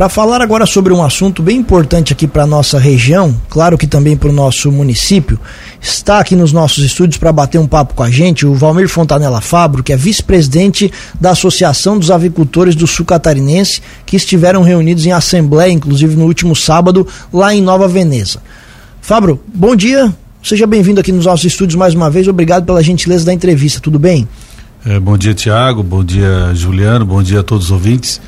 Para 0.00 0.08
falar 0.08 0.40
agora 0.40 0.64
sobre 0.64 0.92
um 0.92 1.02
assunto 1.02 1.42
bem 1.42 1.56
importante 1.56 2.12
aqui 2.12 2.28
para 2.28 2.46
nossa 2.46 2.78
região, 2.78 3.34
claro 3.50 3.76
que 3.76 3.84
também 3.84 4.16
para 4.16 4.28
o 4.28 4.32
nosso 4.32 4.70
município, 4.70 5.40
está 5.80 6.20
aqui 6.20 6.36
nos 6.36 6.52
nossos 6.52 6.84
estúdios 6.84 7.18
para 7.18 7.32
bater 7.32 7.58
um 7.58 7.66
papo 7.66 7.94
com 7.94 8.04
a 8.04 8.08
gente 8.08 8.46
o 8.46 8.54
Valmir 8.54 8.88
Fontanella 8.88 9.40
Fabro, 9.40 9.82
que 9.82 9.92
é 9.92 9.96
vice-presidente 9.96 10.92
da 11.20 11.30
Associação 11.30 11.98
dos 11.98 12.12
Avicultores 12.12 12.76
do 12.76 12.86
Sul 12.86 13.04
Catarinense, 13.04 13.82
que 14.06 14.14
estiveram 14.14 14.62
reunidos 14.62 15.04
em 15.04 15.10
assembleia, 15.10 15.72
inclusive 15.72 16.14
no 16.14 16.26
último 16.26 16.54
sábado, 16.54 17.04
lá 17.32 17.52
em 17.52 17.60
Nova 17.60 17.88
Veneza. 17.88 18.40
Fabro, 19.00 19.42
bom 19.52 19.74
dia, 19.74 20.14
seja 20.44 20.64
bem-vindo 20.64 21.00
aqui 21.00 21.10
nos 21.10 21.26
nossos 21.26 21.46
estúdios 21.46 21.74
mais 21.74 21.92
uma 21.92 22.08
vez, 22.08 22.28
obrigado 22.28 22.64
pela 22.64 22.84
gentileza 22.84 23.26
da 23.26 23.34
entrevista, 23.34 23.80
tudo 23.80 23.98
bem? 23.98 24.28
É, 24.86 25.00
bom 25.00 25.18
dia, 25.18 25.34
Tiago, 25.34 25.82
bom 25.82 26.04
dia, 26.04 26.52
Juliano, 26.54 27.04
bom 27.04 27.20
dia 27.20 27.40
a 27.40 27.42
todos 27.42 27.64
os 27.64 27.72
ouvintes. 27.72 28.20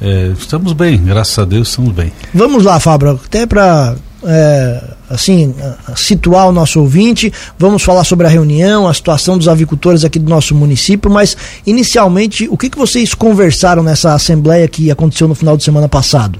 É, 0.00 0.32
estamos 0.38 0.72
bem, 0.72 1.02
graças 1.02 1.38
a 1.38 1.44
Deus 1.44 1.68
estamos 1.68 1.92
bem. 1.92 2.12
Vamos 2.34 2.64
lá, 2.64 2.78
Fábio, 2.78 3.18
até 3.24 3.46
para 3.46 3.96
é, 4.24 4.82
assim 5.08 5.54
situar 5.94 6.48
o 6.48 6.52
nosso 6.52 6.80
ouvinte, 6.80 7.32
vamos 7.58 7.82
falar 7.82 8.04
sobre 8.04 8.26
a 8.26 8.30
reunião, 8.30 8.86
a 8.86 8.92
situação 8.92 9.38
dos 9.38 9.48
avicultores 9.48 10.04
aqui 10.04 10.18
do 10.18 10.28
nosso 10.28 10.54
município, 10.54 11.10
mas 11.10 11.36
inicialmente 11.66 12.48
o 12.50 12.56
que, 12.56 12.68
que 12.68 12.78
vocês 12.78 13.14
conversaram 13.14 13.82
nessa 13.82 14.14
assembleia 14.14 14.68
que 14.68 14.90
aconteceu 14.90 15.26
no 15.28 15.34
final 15.34 15.56
de 15.56 15.64
semana 15.64 15.88
passado? 15.88 16.38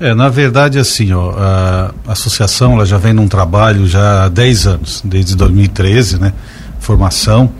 É, 0.00 0.14
na 0.14 0.28
verdade, 0.28 0.78
assim, 0.78 1.12
ó, 1.12 1.32
a 1.32 1.92
associação 2.06 2.74
ela 2.74 2.86
já 2.86 2.98
vem 2.98 3.12
num 3.12 3.26
trabalho 3.26 3.86
já 3.88 4.24
há 4.24 4.28
10 4.28 4.66
anos, 4.68 5.02
desde 5.04 5.34
2013, 5.34 6.20
né? 6.20 6.32
Formação. 6.78 7.50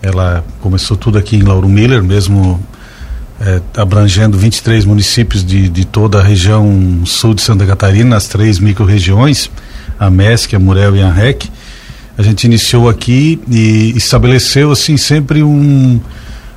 Ela 0.00 0.44
começou 0.60 0.96
tudo 0.96 1.18
aqui 1.18 1.36
em 1.36 1.42
Lauro 1.42 1.68
Miller, 1.68 2.00
mesmo 2.00 2.60
é, 3.40 3.60
abrangendo 3.76 4.36
23 4.36 4.84
municípios 4.84 5.44
de, 5.44 5.68
de 5.68 5.84
toda 5.86 6.18
a 6.20 6.22
região 6.22 7.02
sul 7.06 7.34
de 7.34 7.40
Santa 7.40 7.66
Catarina, 7.66 8.16
as 8.16 8.28
três 8.28 8.58
micro-regiões, 8.58 9.50
a 9.98 10.10
MESC, 10.10 10.54
a 10.54 10.58
Murel 10.58 10.94
e 10.94 11.02
a 11.02 11.10
REC. 11.10 11.48
A 12.18 12.22
gente 12.22 12.44
iniciou 12.44 12.88
aqui 12.88 13.40
e 13.50 13.94
estabeleceu 13.96 14.70
assim 14.70 14.98
sempre 14.98 15.42
um, 15.42 15.98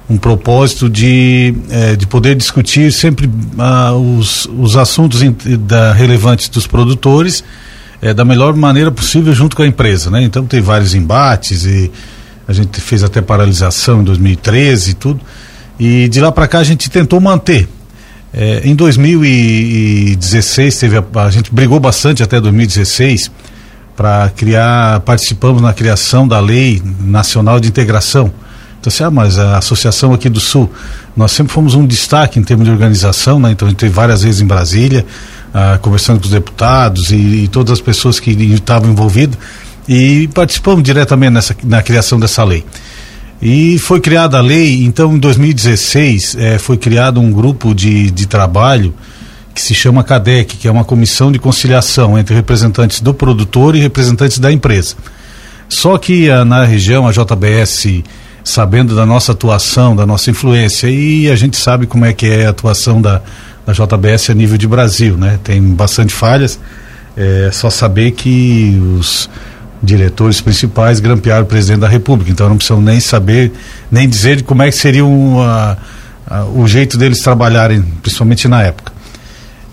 um 0.09 0.17
propósito 0.17 0.89
de, 0.89 1.55
é, 1.69 1.95
de 1.95 2.05
poder 2.05 2.35
discutir 2.35 2.91
sempre 2.91 3.29
ah, 3.57 3.93
os, 3.93 4.45
os 4.45 4.75
assuntos 4.75 5.23
in, 5.23 5.33
da, 5.59 5.93
relevantes 5.93 6.49
dos 6.49 6.67
produtores 6.67 7.43
é, 8.01 8.13
da 8.13 8.25
melhor 8.25 8.53
maneira 8.53 8.91
possível 8.91 9.33
junto 9.33 9.55
com 9.55 9.61
a 9.61 9.67
empresa, 9.67 10.11
né? 10.11 10.21
Então 10.21 10.45
tem 10.45 10.59
vários 10.59 10.93
embates 10.93 11.63
e 11.63 11.89
a 12.45 12.51
gente 12.51 12.81
fez 12.81 13.01
até 13.01 13.21
paralisação 13.21 14.01
em 14.01 14.03
2013 14.03 14.91
e 14.91 14.93
tudo. 14.93 15.21
E 15.79 16.07
de 16.07 16.21
lá 16.21 16.31
para 16.31 16.47
cá 16.47 16.59
a 16.59 16.63
gente 16.63 16.89
tentou 16.89 17.19
manter. 17.19 17.67
É, 18.33 18.61
em 18.63 18.75
2016 18.75 20.79
teve 20.79 20.97
a, 20.97 21.03
a, 21.21 21.29
gente 21.29 21.53
brigou 21.53 21.79
bastante 21.79 22.23
até 22.23 22.41
2016 22.41 23.29
para 23.95 24.31
criar, 24.35 25.01
participamos 25.01 25.61
na 25.61 25.71
criação 25.71 26.27
da 26.27 26.39
Lei 26.39 26.81
Nacional 26.99 27.59
de 27.59 27.67
Integração. 27.67 28.33
Então, 28.79 28.91
assim, 28.91 29.03
ah, 29.03 29.11
mas 29.11 29.37
a 29.37 29.59
associação 29.59 30.13
aqui 30.13 30.29
do 30.29 30.39
Sul, 30.39 30.67
nós 31.15 31.31
sempre 31.31 31.53
fomos 31.53 31.75
um 31.75 31.85
destaque 31.85 32.39
em 32.39 32.43
termos 32.43 32.65
de 32.65 32.71
organização, 32.71 33.39
né? 33.39 33.51
Então 33.51 33.67
a 33.67 33.71
gente 33.71 33.79
teve 33.79 33.93
várias 33.93 34.23
vezes 34.23 34.41
em 34.41 34.47
Brasília, 34.47 35.05
ah, 35.53 35.77
conversando 35.81 36.19
com 36.19 36.25
os 36.25 36.31
deputados 36.31 37.11
e, 37.11 37.15
e 37.15 37.47
todas 37.47 37.71
as 37.71 37.81
pessoas 37.81 38.19
que 38.19 38.31
estavam 38.31 38.89
envolvidas 38.89 39.37
e 39.87 40.27
participamos 40.33 40.83
diretamente 40.83 41.31
nessa, 41.31 41.55
na 41.63 41.81
criação 41.81 42.19
dessa 42.19 42.43
lei. 42.43 42.65
E 43.41 43.77
foi 43.77 43.99
criada 43.99 44.37
a 44.37 44.41
lei, 44.41 44.83
então 44.83 45.15
em 45.15 45.19
2016 45.19 46.35
eh, 46.39 46.57
foi 46.57 46.77
criado 46.77 47.19
um 47.19 47.31
grupo 47.31 47.75
de, 47.75 48.09
de 48.09 48.25
trabalho 48.25 48.93
que 49.53 49.61
se 49.61 49.75
chama 49.75 50.03
CADEC, 50.03 50.57
que 50.57 50.67
é 50.67 50.71
uma 50.71 50.83
comissão 50.83 51.31
de 51.31 51.37
conciliação 51.39 52.17
entre 52.17 52.33
representantes 52.33 53.01
do 53.01 53.13
produtor 53.13 53.75
e 53.75 53.79
representantes 53.79 54.39
da 54.39 54.51
empresa. 54.51 54.95
Só 55.69 55.97
que 55.97 56.29
a, 56.29 56.43
na 56.43 56.63
região, 56.63 57.07
a 57.07 57.11
JBS, 57.11 58.03
sabendo 58.43 58.95
da 58.95 59.05
nossa 59.05 59.31
atuação, 59.31 59.95
da 59.95 60.05
nossa 60.05 60.31
influência, 60.31 60.87
e 60.89 61.29
a 61.29 61.35
gente 61.35 61.57
sabe 61.57 61.85
como 61.85 62.05
é 62.05 62.13
que 62.13 62.25
é 62.25 62.47
a 62.47 62.49
atuação 62.49 63.01
da, 63.01 63.21
da 63.65 63.73
JBS 63.73 64.29
a 64.29 64.33
nível 64.33 64.57
de 64.57 64.67
Brasil, 64.67 65.17
né? 65.17 65.39
Tem 65.43 65.61
bastante 65.61 66.13
falhas, 66.13 66.59
é 67.15 67.49
só 67.51 67.69
saber 67.69 68.11
que 68.11 68.81
os 68.97 69.29
diretores 69.83 70.39
principais 70.39 71.01
grampearam 71.01 71.43
o 71.43 71.45
presidente 71.45 71.81
da 71.81 71.89
República. 71.89 72.31
Então 72.31 72.47
não 72.47 72.55
precisam 72.55 72.81
nem 72.81 73.01
saber, 73.01 73.51
nem 73.91 74.07
dizer 74.07 74.43
como 74.43 74.63
é 74.63 74.71
que 74.71 74.77
seria 74.77 75.03
a, 75.03 75.77
o 76.55 76.65
jeito 76.65 76.97
deles 76.97 77.19
trabalharem, 77.19 77.81
principalmente 78.01 78.47
na 78.47 78.63
época. 78.63 78.93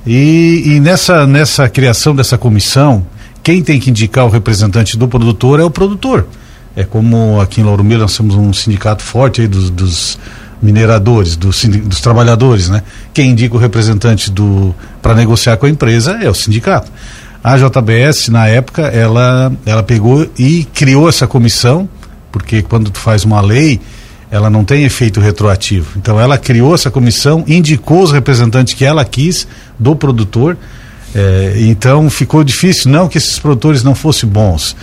E, 0.04 0.62
e, 0.66 0.80
nessa, 0.80 1.26
nessa 1.26 1.68
criação 1.68 2.16
dessa 2.16 2.36
comissão, 2.36 3.06
quem 3.42 3.62
tem 3.62 3.78
que 3.78 3.90
indicar 3.90 4.24
o 4.24 4.28
representante 4.28 4.96
do 4.96 5.06
produtor 5.06 5.60
é 5.60 5.64
o 5.64 5.70
produtor. 5.70 6.26
É 6.74 6.84
como 6.84 7.40
aqui 7.40 7.60
em 7.60 7.64
Lauro 7.64 7.84
Miller 7.84 8.02
nós 8.02 8.16
temos 8.16 8.34
um 8.34 8.52
sindicato 8.52 9.02
forte 9.02 9.42
aí 9.42 9.48
dos, 9.48 9.70
dos 9.70 10.18
mineradores, 10.62 11.36
dos, 11.36 11.64
dos 11.64 12.00
trabalhadores, 12.00 12.68
né? 12.68 12.82
Quem 13.12 13.30
indica 13.30 13.54
o 13.54 13.58
representante 13.58 14.30
do 14.30 14.74
para 15.00 15.14
negociar 15.14 15.56
com 15.56 15.66
a 15.66 15.70
empresa 15.70 16.18
é 16.22 16.28
o 16.28 16.34
sindicato. 16.34 16.90
A 17.42 17.56
JBS, 17.56 18.28
na 18.28 18.46
época, 18.48 18.82
ela, 18.82 19.50
ela 19.64 19.82
pegou 19.82 20.28
e 20.38 20.64
criou 20.74 21.08
essa 21.08 21.26
comissão, 21.26 21.88
porque 22.30 22.60
quando 22.60 22.90
tu 22.90 23.00
faz 23.00 23.24
uma 23.24 23.40
lei, 23.40 23.80
ela 24.30 24.50
não 24.50 24.62
tem 24.62 24.84
efeito 24.84 25.20
retroativo. 25.20 25.92
Então 25.96 26.20
ela 26.20 26.36
criou 26.36 26.74
essa 26.74 26.90
comissão, 26.90 27.42
indicou 27.48 28.02
os 28.02 28.12
representantes 28.12 28.74
que 28.74 28.84
ela 28.84 29.02
quis 29.06 29.46
do 29.78 29.96
produtor. 29.96 30.56
É, 31.14 31.54
então 31.60 32.10
ficou 32.10 32.44
difícil, 32.44 32.90
não 32.90 33.08
que 33.08 33.16
esses 33.16 33.38
produtores 33.38 33.82
não 33.82 33.94
fossem 33.94 34.28
bons, 34.28 34.76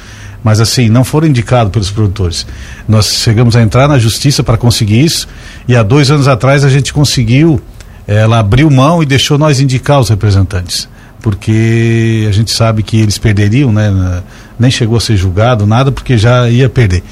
mas 0.43 0.59
assim, 0.59 0.89
não 0.89 1.03
foram 1.03 1.27
indicados 1.27 1.71
pelos 1.71 1.91
produtores. 1.91 2.45
Nós 2.87 3.21
chegamos 3.21 3.55
a 3.55 3.61
entrar 3.61 3.87
na 3.87 3.99
justiça 3.99 4.43
para 4.43 4.57
conseguir 4.57 5.05
isso, 5.05 5.27
e 5.67 5.75
há 5.75 5.83
dois 5.83 6.09
anos 6.09 6.27
atrás 6.27 6.65
a 6.65 6.69
gente 6.69 6.91
conseguiu, 6.91 7.61
ela 8.07 8.39
abriu 8.39 8.69
mão 8.69 9.01
e 9.01 9.05
deixou 9.05 9.37
nós 9.37 9.59
indicar 9.59 9.99
os 10.01 10.09
representantes 10.09 10.89
porque 11.21 12.25
a 12.27 12.31
gente 12.31 12.51
sabe 12.51 12.83
que 12.83 12.99
eles 12.99 13.17
perderiam, 13.17 13.71
né? 13.71 14.21
Nem 14.59 14.71
chegou 14.71 14.97
a 14.97 15.01
ser 15.01 15.17
julgado, 15.17 15.65
nada, 15.65 15.91
porque 15.91 16.17
já 16.17 16.49
ia 16.49 16.69
perder. 16.69 17.03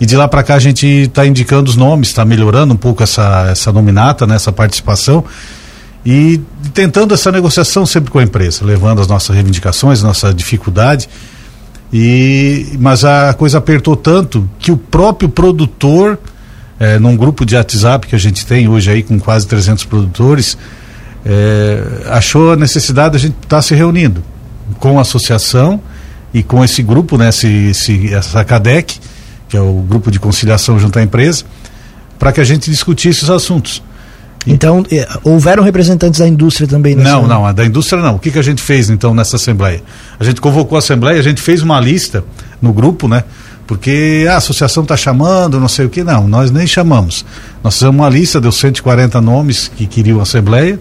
E 0.00 0.06
de 0.06 0.16
lá 0.16 0.26
para 0.26 0.42
cá 0.42 0.54
a 0.54 0.58
gente 0.58 0.86
está 0.86 1.26
indicando 1.26 1.70
os 1.70 1.76
nomes, 1.76 2.08
está 2.08 2.24
melhorando 2.24 2.72
um 2.72 2.76
pouco 2.76 3.02
essa, 3.02 3.48
essa 3.50 3.70
nominata, 3.70 4.26
né, 4.26 4.34
essa 4.36 4.50
participação 4.50 5.24
e 6.04 6.40
tentando 6.72 7.12
essa 7.12 7.30
negociação 7.30 7.84
sempre 7.84 8.10
com 8.10 8.18
a 8.18 8.22
empresa, 8.22 8.64
levando 8.64 9.00
as 9.00 9.06
nossas 9.06 9.34
reivindicações, 9.34 10.02
nossa 10.02 10.32
dificuldade. 10.32 11.08
E, 11.92 12.78
mas 12.78 13.04
a 13.04 13.34
coisa 13.34 13.58
apertou 13.58 13.96
tanto 13.96 14.48
que 14.58 14.72
o 14.72 14.76
próprio 14.76 15.28
produtor, 15.28 16.18
é, 16.78 16.98
num 16.98 17.16
grupo 17.16 17.44
de 17.44 17.56
WhatsApp 17.56 18.06
que 18.06 18.14
a 18.14 18.18
gente 18.18 18.46
tem 18.46 18.68
hoje 18.68 18.90
aí 18.90 19.02
com 19.02 19.18
quase 19.18 19.46
300 19.46 19.84
produtores, 19.84 20.56
é, 21.24 21.82
achou 22.06 22.52
a 22.52 22.56
necessidade 22.56 23.12
de 23.12 23.16
a 23.16 23.20
gente 23.20 23.36
estar 23.36 23.56
tá 23.56 23.62
se 23.62 23.74
reunindo 23.74 24.22
com 24.78 24.98
a 24.98 25.02
associação 25.02 25.80
e 26.32 26.42
com 26.42 26.64
esse 26.64 26.82
grupo, 26.82 27.18
né, 27.18 27.28
esse, 27.28 27.48
esse, 27.70 28.14
essa 28.14 28.44
CADEC, 28.44 28.98
que 29.48 29.56
é 29.56 29.60
o 29.60 29.74
grupo 29.82 30.10
de 30.10 30.20
conciliação 30.20 30.78
junto 30.78 30.98
à 30.98 31.02
empresa, 31.02 31.44
para 32.18 32.32
que 32.32 32.40
a 32.40 32.44
gente 32.44 32.70
discutisse 32.70 33.20
esses 33.20 33.30
assuntos. 33.30 33.82
Então, 34.46 34.84
é, 34.90 35.06
houveram 35.22 35.62
representantes 35.62 36.20
da 36.20 36.26
indústria 36.26 36.66
também? 36.66 36.94
Não, 36.94 37.26
não, 37.26 37.44
a 37.44 37.52
da 37.52 37.64
indústria 37.64 38.02
não. 38.02 38.16
O 38.16 38.18
que, 38.18 38.30
que 38.30 38.38
a 38.38 38.42
gente 38.42 38.62
fez 38.62 38.88
então 38.88 39.14
nessa 39.14 39.36
assembleia? 39.36 39.82
A 40.18 40.24
gente 40.24 40.40
convocou 40.40 40.76
a 40.76 40.78
assembleia, 40.78 41.18
a 41.18 41.22
gente 41.22 41.42
fez 41.42 41.62
uma 41.62 41.78
lista 41.78 42.24
no 42.60 42.72
grupo, 42.72 43.06
né? 43.06 43.24
Porque 43.66 44.26
a 44.28 44.36
associação 44.36 44.82
está 44.82 44.96
chamando, 44.96 45.60
não 45.60 45.68
sei 45.68 45.86
o 45.86 45.90
que, 45.90 46.02
não, 46.02 46.26
nós 46.26 46.50
nem 46.50 46.66
chamamos. 46.66 47.24
Nós 47.62 47.74
fizemos 47.74 47.96
uma 47.96 48.08
lista, 48.08 48.40
deu 48.40 48.50
140 48.50 49.20
nomes 49.20 49.70
que 49.76 49.86
queriam 49.86 50.18
a 50.18 50.22
assembleia, 50.22 50.80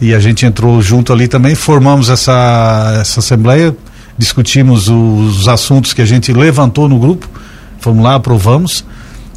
e 0.00 0.14
a 0.14 0.18
gente 0.18 0.46
entrou 0.46 0.80
junto 0.80 1.12
ali 1.12 1.28
também, 1.28 1.54
formamos 1.54 2.08
essa, 2.08 2.98
essa 3.00 3.20
assembleia, 3.20 3.76
discutimos 4.16 4.88
os 4.88 5.46
assuntos 5.46 5.92
que 5.92 6.00
a 6.00 6.06
gente 6.06 6.32
levantou 6.32 6.88
no 6.88 6.98
grupo, 6.98 7.28
fomos 7.78 8.02
lá, 8.02 8.14
aprovamos, 8.14 8.84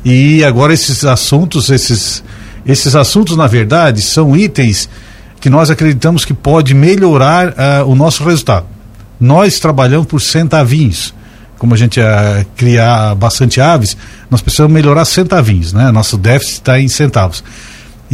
e 0.05 0.43
agora 0.43 0.73
esses 0.73 1.03
assuntos, 1.05 1.69
esses, 1.69 2.23
esses 2.65 2.95
assuntos, 2.95 3.35
na 3.35 3.47
verdade, 3.47 4.01
são 4.01 4.35
itens 4.35 4.89
que 5.39 5.49
nós 5.49 5.69
acreditamos 5.69 6.23
que 6.23 6.33
pode 6.33 6.73
melhorar 6.73 7.49
uh, 7.49 7.85
o 7.85 7.95
nosso 7.95 8.23
resultado. 8.23 8.65
Nós 9.19 9.59
trabalhamos 9.59 10.07
por 10.07 10.21
centavinhos. 10.21 11.13
Como 11.57 11.73
a 11.73 11.77
gente 11.77 11.99
uh, 11.99 12.45
criar 12.55 13.15
bastante 13.15 13.59
aves, 13.59 13.97
nós 14.29 14.41
precisamos 14.41 14.73
melhorar 14.73 15.03
centavinhos, 15.03 15.73
né? 15.73 15.91
Nosso 15.91 16.17
déficit 16.17 16.53
está 16.53 16.79
em 16.79 16.87
centavos. 16.87 17.43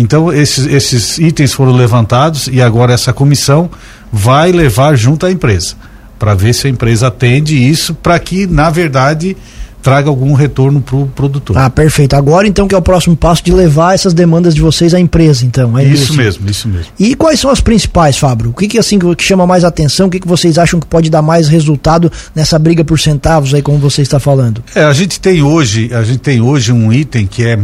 Então, 0.01 0.31
esses, 0.31 0.65
esses 0.65 1.17
itens 1.17 1.51
foram 1.51 1.73
levantados 1.73 2.47
e 2.47 2.61
agora 2.61 2.93
essa 2.93 3.11
comissão 3.11 3.69
vai 4.09 4.49
levar 4.49 4.95
junto 4.95 5.25
à 5.25 5.31
empresa 5.31 5.75
para 6.17 6.33
ver 6.33 6.53
se 6.53 6.67
a 6.67 6.69
empresa 6.69 7.07
atende 7.07 7.53
isso 7.53 7.93
para 7.93 8.17
que, 8.17 8.47
na 8.47 8.69
verdade, 8.69 9.35
traga 9.81 10.09
algum 10.09 10.33
retorno 10.33 10.81
para 10.81 10.95
o 10.95 11.07
produtor. 11.07 11.57
Ah, 11.57 11.69
perfeito. 11.69 12.15
Agora 12.15 12.47
então 12.47 12.67
que 12.67 12.75
é 12.75 12.77
o 12.77 12.81
próximo 12.81 13.15
passo 13.15 13.43
de 13.43 13.51
levar 13.51 13.95
essas 13.95 14.13
demandas 14.13 14.53
de 14.53 14.61
vocês 14.61 14.93
à 14.93 14.99
empresa, 14.99 15.45
então. 15.45 15.75
À 15.75 15.83
isso 15.83 16.13
mesmo, 16.13 16.49
isso 16.49 16.67
mesmo. 16.67 16.91
E 16.99 17.15
quais 17.15 17.39
são 17.39 17.49
as 17.49 17.61
principais, 17.61 18.17
Fábio? 18.17 18.49
O 18.49 18.53
que, 18.53 18.67
que 18.67 18.77
assim 18.77 18.99
que 18.99 19.23
chama 19.23 19.47
mais 19.47 19.63
atenção? 19.63 20.07
O 20.07 20.09
que, 20.09 20.19
que 20.19 20.27
vocês 20.27 20.57
acham 20.57 20.79
que 20.79 20.87
pode 20.87 21.09
dar 21.09 21.21
mais 21.21 21.47
resultado 21.47 22.11
nessa 22.35 22.59
briga 22.59 22.83
por 22.83 22.99
centavos 22.99 23.53
aí, 23.53 23.61
como 23.61 23.77
você 23.77 24.01
está 24.01 24.19
falando? 24.19 24.63
É, 24.75 24.83
a 24.83 24.93
gente 24.93 25.19
tem 25.19 25.41
hoje, 25.41 25.93
a 25.93 26.03
gente 26.03 26.19
tem 26.19 26.41
hoje 26.41 26.71
um 26.71 26.91
item 26.91 27.25
que 27.25 27.45
é 27.45 27.57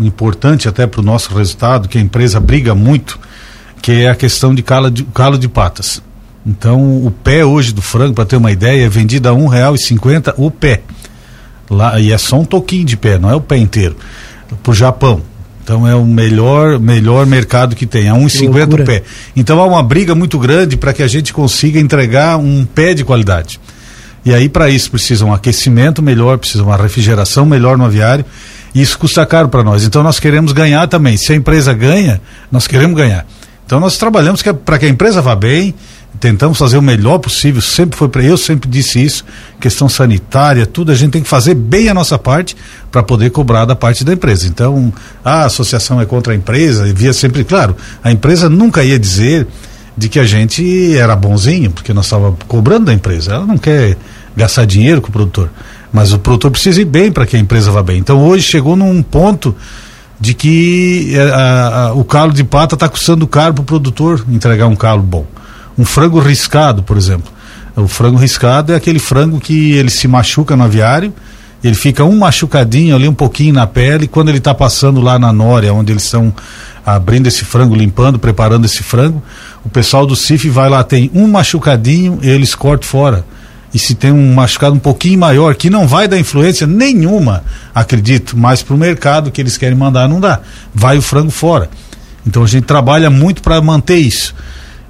importante 0.00 0.68
até 0.68 0.86
para 0.86 1.00
o 1.00 1.04
nosso 1.04 1.34
resultado, 1.34 1.88
que 1.88 1.98
a 1.98 2.00
empresa 2.00 2.40
briga 2.40 2.74
muito, 2.74 3.18
que 3.80 3.92
é 3.92 4.10
a 4.10 4.14
questão 4.14 4.54
de 4.54 4.62
calo 4.62 4.90
de, 4.90 5.04
calo 5.04 5.38
de 5.38 5.48
patas. 5.48 6.02
Então, 6.44 7.04
o 7.04 7.10
pé 7.10 7.44
hoje 7.44 7.72
do 7.72 7.82
frango, 7.82 8.14
para 8.14 8.24
ter 8.24 8.36
uma 8.36 8.50
ideia, 8.50 8.86
é 8.86 8.88
vendido 8.88 9.28
a 9.28 9.32
um 9.32 9.46
real 9.46 9.74
e 9.74 9.78
cinquenta 9.78 10.34
o 10.38 10.50
pé. 10.50 10.80
Lá, 11.70 12.00
e 12.00 12.12
é 12.12 12.18
só 12.18 12.40
um 12.40 12.44
toquinho 12.44 12.84
de 12.84 12.96
pé, 12.96 13.18
não 13.18 13.30
é 13.30 13.34
o 13.34 13.40
pé 13.40 13.56
inteiro. 13.56 13.96
Pro 14.62 14.74
Japão. 14.74 15.22
Então 15.62 15.86
é 15.86 15.94
o 15.94 16.04
melhor, 16.04 16.80
melhor 16.80 17.26
mercado 17.26 17.76
que 17.76 17.86
tem, 17.86 18.08
é 18.08 18.12
1,50 18.12 18.80
o 18.80 18.84
pé. 18.84 19.02
Então 19.36 19.60
há 19.60 19.66
uma 19.66 19.82
briga 19.82 20.14
muito 20.14 20.38
grande 20.38 20.76
para 20.76 20.92
que 20.92 21.02
a 21.02 21.06
gente 21.06 21.32
consiga 21.32 21.78
entregar 21.78 22.36
um 22.38 22.64
pé 22.64 22.92
de 22.92 23.04
qualidade. 23.04 23.60
E 24.24 24.34
aí, 24.34 24.48
para 24.48 24.68
isso, 24.68 24.90
precisa 24.90 25.24
um 25.24 25.32
aquecimento 25.32 26.02
melhor, 26.02 26.38
precisa 26.38 26.62
uma 26.62 26.76
refrigeração 26.76 27.46
melhor 27.46 27.78
no 27.78 27.84
aviário. 27.84 28.24
E 28.74 28.82
isso 28.82 28.98
custa 28.98 29.24
caro 29.24 29.48
para 29.48 29.64
nós. 29.64 29.84
Então 29.84 30.02
nós 30.02 30.20
queremos 30.20 30.52
ganhar 30.52 30.86
também. 30.88 31.16
Se 31.16 31.32
a 31.32 31.36
empresa 31.36 31.72
ganha, 31.72 32.20
nós 32.50 32.66
queremos 32.66 32.96
ganhar. 32.96 33.26
Então 33.64 33.80
nós 33.80 33.96
trabalhamos 33.96 34.42
para 34.64 34.78
que 34.78 34.86
a 34.86 34.88
empresa 34.88 35.22
vá 35.22 35.34
bem, 35.34 35.74
tentamos 36.18 36.58
fazer 36.58 36.76
o 36.76 36.82
melhor 36.82 37.18
possível, 37.18 37.60
sempre 37.62 37.96
foi 37.96 38.08
para 38.08 38.22
eu 38.22 38.36
sempre 38.36 38.68
disse 38.68 39.02
isso, 39.02 39.24
questão 39.60 39.88
sanitária, 39.88 40.66
tudo 40.66 40.90
a 40.90 40.94
gente 40.94 41.12
tem 41.12 41.22
que 41.22 41.28
fazer 41.28 41.54
bem 41.54 41.88
a 41.88 41.94
nossa 41.94 42.18
parte 42.18 42.56
para 42.90 43.02
poder 43.02 43.30
cobrar 43.30 43.64
da 43.64 43.76
parte 43.76 44.04
da 44.04 44.12
empresa. 44.12 44.48
Então, 44.48 44.92
a 45.24 45.44
associação 45.44 46.00
é 46.00 46.06
contra 46.06 46.32
a 46.32 46.36
empresa, 46.36 46.88
e 46.88 46.92
via 46.92 47.12
sempre, 47.12 47.44
claro, 47.44 47.76
a 48.02 48.10
empresa 48.10 48.48
nunca 48.48 48.82
ia 48.82 48.98
dizer 48.98 49.46
de 49.96 50.08
que 50.08 50.18
a 50.18 50.24
gente 50.24 50.96
era 50.96 51.14
bonzinho, 51.14 51.70
porque 51.70 51.92
nós 51.92 52.06
estávamos 52.06 52.38
cobrando 52.48 52.86
da 52.86 52.92
empresa. 52.92 53.34
Ela 53.34 53.46
não 53.46 53.58
quer 53.58 53.96
gastar 54.36 54.64
dinheiro 54.64 55.00
com 55.00 55.08
o 55.08 55.12
produtor, 55.12 55.50
mas 55.92 56.12
o 56.12 56.18
produtor 56.18 56.50
precisa 56.50 56.80
ir 56.80 56.86
bem 56.86 57.12
para 57.12 57.26
que 57.26 57.36
a 57.36 57.38
empresa 57.38 57.70
vá 57.70 57.82
bem. 57.82 57.98
Então, 57.98 58.24
hoje 58.24 58.44
chegou 58.44 58.76
num 58.76 59.02
ponto 59.02 59.54
de 60.18 60.34
que 60.34 61.12
eh, 61.14 61.30
a, 61.30 61.86
a, 61.86 61.92
o 61.94 62.04
calo 62.04 62.32
de 62.32 62.44
pata 62.44 62.74
está 62.74 62.88
custando 62.88 63.26
caro 63.26 63.54
para 63.54 63.62
o 63.62 63.64
produtor 63.64 64.24
entregar 64.28 64.66
um 64.66 64.76
calo 64.76 65.02
bom 65.02 65.24
um 65.78 65.84
frango 65.84 66.18
riscado, 66.18 66.82
por 66.82 66.96
exemplo. 66.96 67.30
O 67.76 67.86
frango 67.86 68.18
riscado 68.18 68.72
é 68.72 68.76
aquele 68.76 68.98
frango 68.98 69.40
que 69.40 69.72
ele 69.72 69.90
se 69.90 70.06
machuca 70.08 70.56
no 70.56 70.64
aviário, 70.64 71.12
ele 71.62 71.74
fica 71.74 72.04
um 72.04 72.18
machucadinho 72.18 72.94
ali, 72.94 73.06
um 73.06 73.14
pouquinho 73.14 73.54
na 73.54 73.66
pele, 73.66 74.08
quando 74.08 74.28
ele 74.28 74.38
está 74.38 74.54
passando 74.54 75.00
lá 75.00 75.18
na 75.18 75.32
Nória, 75.32 75.72
onde 75.72 75.92
eles 75.92 76.04
estão 76.04 76.32
abrindo 76.84 77.26
esse 77.26 77.44
frango, 77.44 77.74
limpando, 77.74 78.18
preparando 78.18 78.64
esse 78.64 78.82
frango, 78.82 79.22
o 79.64 79.68
pessoal 79.68 80.06
do 80.06 80.16
CIF 80.16 80.48
vai 80.48 80.68
lá, 80.70 80.82
tem 80.82 81.10
um 81.14 81.28
machucadinho, 81.28 82.18
eles 82.22 82.54
cortam 82.54 82.88
fora. 82.88 83.24
E 83.72 83.78
se 83.78 83.94
tem 83.94 84.10
um 84.10 84.34
machucado 84.34 84.74
um 84.74 84.80
pouquinho 84.80 85.18
maior, 85.18 85.54
que 85.54 85.70
não 85.70 85.86
vai 85.86 86.08
dar 86.08 86.18
influência 86.18 86.66
nenhuma, 86.66 87.44
acredito, 87.74 88.36
mas 88.36 88.62
para 88.62 88.74
o 88.74 88.78
mercado 88.78 89.30
que 89.30 89.40
eles 89.40 89.56
querem 89.56 89.76
mandar 89.76 90.08
não 90.08 90.18
dá. 90.18 90.40
Vai 90.74 90.98
o 90.98 91.02
frango 91.02 91.30
fora. 91.30 91.70
Então 92.26 92.42
a 92.42 92.46
gente 92.46 92.64
trabalha 92.64 93.10
muito 93.10 93.42
para 93.42 93.60
manter 93.60 93.98
isso. 93.98 94.34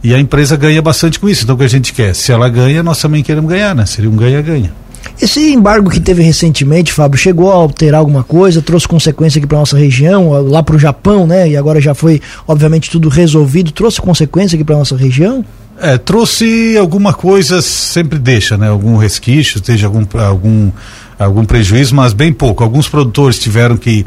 E 0.02 0.14
a 0.14 0.18
empresa 0.18 0.56
ganha 0.56 0.80
bastante 0.80 1.18
com 1.18 1.28
isso. 1.28 1.44
Então 1.44 1.54
o 1.54 1.58
que 1.58 1.64
a 1.64 1.68
gente 1.68 1.92
quer? 1.92 2.14
Se 2.14 2.32
ela 2.32 2.48
ganha, 2.48 2.82
nós 2.82 2.98
também 3.00 3.22
queremos 3.22 3.50
ganhar, 3.50 3.74
né? 3.74 3.84
Seria 3.86 4.10
um 4.10 4.16
ganha-ganha. 4.16 4.72
Esse 5.20 5.52
embargo 5.52 5.90
que 5.90 6.00
teve 6.00 6.22
recentemente, 6.22 6.92
Fábio, 6.92 7.18
chegou 7.18 7.50
a 7.52 7.54
alterar 7.54 8.00
alguma 8.00 8.24
coisa, 8.24 8.62
trouxe 8.62 8.88
consequência 8.88 9.38
aqui 9.38 9.46
para 9.46 9.58
nossa 9.58 9.76
região, 9.76 10.30
lá 10.48 10.62
para 10.62 10.76
o 10.76 10.78
Japão, 10.78 11.26
né? 11.26 11.48
E 11.48 11.56
agora 11.56 11.80
já 11.80 11.94
foi, 11.94 12.22
obviamente, 12.48 12.90
tudo 12.90 13.08
resolvido. 13.08 13.70
Trouxe 13.70 14.00
consequência 14.00 14.56
aqui 14.56 14.64
para 14.64 14.76
nossa 14.76 14.96
região? 14.96 15.44
É, 15.78 15.98
trouxe 15.98 16.76
alguma 16.78 17.12
coisa, 17.12 17.60
sempre 17.60 18.18
deixa, 18.18 18.56
né? 18.56 18.68
Algum 18.68 18.96
resquício, 18.96 19.58
esteja 19.58 19.86
algum, 19.86 20.04
algum, 20.18 20.70
algum 21.18 21.44
prejuízo, 21.44 21.94
mas 21.94 22.14
bem 22.14 22.32
pouco. 22.32 22.64
Alguns 22.64 22.88
produtores 22.88 23.38
tiveram 23.38 23.76
que. 23.76 24.06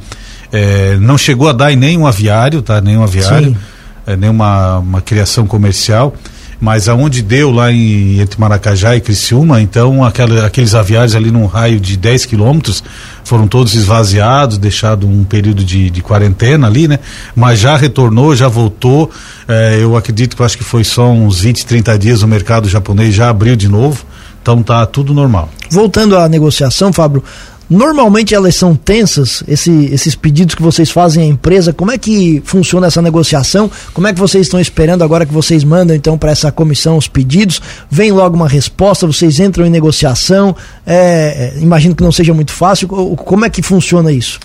É, 0.52 0.98
não 0.98 1.18
chegou 1.18 1.50
a 1.50 1.52
dar 1.52 1.72
em 1.72 1.76
nenhum 1.76 2.06
aviário, 2.06 2.62
tá? 2.62 2.80
Nenhum 2.80 3.04
aviário. 3.04 3.50
Sim 3.50 3.73
é, 4.06 4.16
nenhuma 4.16 4.80
uma 4.80 5.02
criação 5.02 5.46
comercial, 5.46 6.16
mas 6.60 6.88
aonde 6.88 7.22
deu 7.22 7.52
lá 7.52 7.72
em, 7.72 8.20
entre 8.20 8.40
Maracajá 8.40 8.96
e 8.96 9.02
Criciúma, 9.02 9.62
então 9.62 10.04
aquela, 10.04 10.46
aqueles 10.46 10.74
aviários 10.74 11.16
ali 11.16 11.30
num 11.30 11.46
raio 11.46 11.80
de 11.80 11.98
10 11.98 12.26
quilômetros 12.26 12.84
foram 13.24 13.48
todos 13.48 13.74
esvaziados, 13.74 14.58
deixado 14.58 15.08
um 15.08 15.24
período 15.24 15.64
de, 15.64 15.90
de 15.90 16.02
quarentena 16.02 16.68
ali, 16.68 16.88
né? 16.88 17.00
Mas 17.36 17.60
já 17.60 17.76
retornou, 17.76 18.36
já 18.36 18.48
voltou. 18.48 19.12
É, 19.48 19.80
eu 19.82 19.98
acredito 19.98 20.38
que 20.38 20.44
acho 20.44 20.58
que 20.58 20.64
foi 20.64 20.84
só 20.84 21.10
uns 21.12 21.42
20, 21.42 21.66
30 21.66 22.00
dias 22.00 22.22
o 22.22 22.28
mercado 22.28 22.70
japonês 22.70 23.14
já 23.14 23.30
abriu 23.30 23.56
de 23.56 23.68
novo. 23.68 24.06
Então 24.42 24.62
tá 24.62 24.86
tudo 24.86 25.14
normal. 25.14 25.50
Voltando 25.70 26.18
à 26.18 26.28
negociação, 26.28 26.92
Fábio, 26.92 27.24
Normalmente 27.70 28.36
elas 28.36 28.56
são 28.56 28.76
tensas, 28.76 29.44
esse, 29.48 29.72
esses 29.86 30.16
pedidos 30.16 30.54
que 30.54 30.62
vocês 30.62 30.92
fazem 30.92 31.24
à 31.24 31.26
empresa. 31.26 31.74
Como 31.74 31.92
é 31.92 31.98
que 31.98 32.42
funciona 32.46 32.88
essa 32.88 33.02
negociação? 33.02 33.72
Como 33.94 34.06
é 34.08 34.14
que 34.14 34.20
vocês 34.20 34.46
estão 34.46 34.60
esperando 34.60 35.04
agora 35.04 35.26
que 35.26 35.34
vocês 35.34 35.64
mandam 35.64 35.96
então 35.96 36.18
para 36.18 36.32
essa 36.32 36.52
comissão 36.52 36.98
os 36.98 37.08
pedidos? 37.08 37.62
Vem 37.90 38.12
logo 38.12 38.36
uma 38.36 38.48
resposta, 38.48 39.08
vocês 39.08 39.40
entram 39.40 39.66
em 39.66 39.70
negociação. 39.70 40.56
É, 40.86 41.54
é, 41.56 41.62
imagino 41.62 41.96
que 41.96 42.04
não 42.04 42.12
seja 42.12 42.34
muito 42.34 42.52
fácil. 42.52 42.88
Como 42.88 43.46
é 43.46 43.50
que 43.50 43.62
funciona 43.62 44.12
isso? 44.12 44.40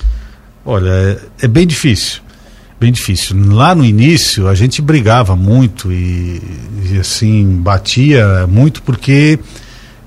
Olha, 0.64 0.90
é, 0.90 1.18
é 1.42 1.48
bem 1.48 1.66
difícil 1.66 2.22
bem 2.80 2.92
difícil. 2.92 3.36
Lá 3.52 3.74
no 3.74 3.84
início 3.84 4.46
a 4.46 4.54
gente 4.54 4.80
brigava 4.80 5.34
muito 5.34 5.90
e, 5.92 6.40
e 6.92 6.98
assim 6.98 7.56
batia 7.56 8.46
muito 8.46 8.82
porque 8.82 9.38